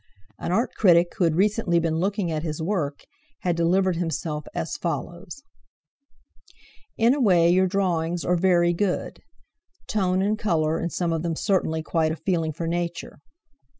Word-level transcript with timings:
An 0.39 0.51
Art 0.51 0.71
critic 0.73 1.11
who 1.17 1.25
had 1.25 1.35
recently 1.35 1.77
been 1.77 1.99
looking 1.99 2.31
at 2.31 2.41
his 2.41 2.59
work 2.59 3.03
had 3.41 3.55
delivered 3.55 3.97
himself 3.97 4.45
as 4.51 4.75
follows: 4.75 5.43
"In 6.97 7.13
a 7.13 7.21
way 7.21 7.51
your 7.51 7.67
drawings 7.67 8.25
are 8.25 8.35
very 8.35 8.73
good; 8.73 9.19
tone 9.87 10.23
and 10.23 10.39
colour, 10.39 10.79
in 10.79 10.89
some 10.89 11.13
of 11.13 11.21
them 11.21 11.35
certainly 11.35 11.83
quite 11.83 12.11
a 12.11 12.15
feeling 12.15 12.51
for 12.51 12.65
Nature. 12.65 13.19